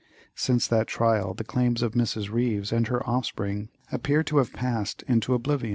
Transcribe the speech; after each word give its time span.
Since 0.33 0.67
that 0.69 0.87
trial, 0.87 1.35
the 1.35 1.43
claims 1.43 1.83
of 1.83 1.91
Mrs. 1.91 2.29
Ryves 2.31 2.71
and 2.71 2.87
her 2.87 3.07
offspring 3.07 3.69
appear 3.91 4.23
to 4.23 4.37
have 4.37 4.51
passed 4.51 5.03
into 5.07 5.35
oblivion. 5.35 5.69